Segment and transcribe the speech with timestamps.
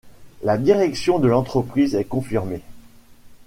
[0.41, 2.63] La direction de l'entreprise est confirmée.